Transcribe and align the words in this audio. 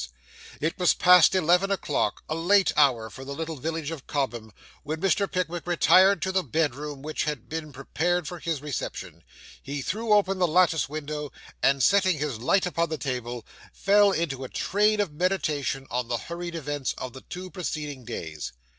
It 0.59 0.79
was 0.79 0.95
past 0.95 1.35
eleven 1.35 1.69
o'clock 1.69 2.23
a 2.27 2.33
late 2.33 2.73
hour 2.75 3.11
for 3.11 3.23
the 3.23 3.35
little 3.35 3.57
village 3.57 3.91
of 3.91 4.07
Cobham 4.07 4.51
when 4.81 4.99
Mr. 4.99 5.31
Pickwick 5.31 5.67
retired 5.67 6.23
to 6.23 6.31
the 6.31 6.41
bedroom 6.41 7.03
which 7.03 7.25
had 7.25 7.47
been 7.47 7.71
prepared 7.71 8.27
for 8.27 8.39
his 8.39 8.63
reception. 8.63 9.23
He 9.61 9.83
threw 9.83 10.11
open 10.13 10.39
the 10.39 10.47
lattice 10.47 10.89
window, 10.89 11.31
and 11.61 11.83
setting 11.83 12.17
his 12.17 12.39
light 12.39 12.65
upon 12.65 12.89
the 12.89 12.97
table, 12.97 13.45
fell 13.71 14.11
into 14.11 14.43
a 14.43 14.49
train 14.49 14.99
of 14.99 15.13
meditation 15.13 15.85
on 15.91 16.07
the 16.07 16.17
hurried 16.17 16.55
events 16.55 16.95
of 16.97 17.13
the 17.13 17.21
two 17.21 17.51
preceding 17.51 18.03
days. 18.03 18.53